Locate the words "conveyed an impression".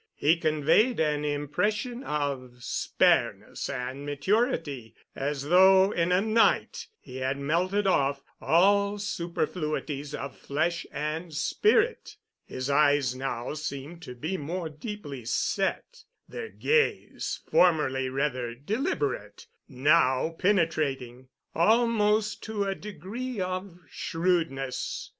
0.37-2.03